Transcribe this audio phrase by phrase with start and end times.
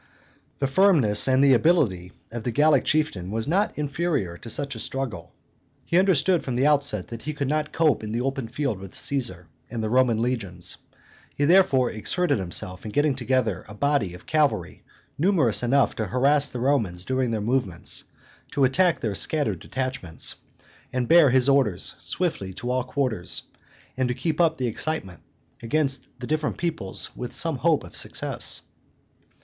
[0.57, 4.79] The firmness and the ability of the Gallic chieftain were not inferior to such a
[4.79, 5.31] struggle.
[5.85, 8.95] He understood from the outset that he could not cope in the open field with
[8.95, 10.77] Caesar and the Roman legions;
[11.35, 14.81] he therefore exerted himself in getting together a body of cavalry
[15.19, 18.05] numerous enough to harass the Romans during their movements,
[18.53, 20.33] to attack their scattered detachments,
[20.91, 23.43] to bear his orders swiftly to all quarters,
[23.95, 25.21] and to keep up the excitement
[25.61, 28.61] amongst the different peoplets with some hope of success.